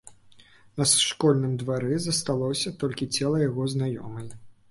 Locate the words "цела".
3.15-3.45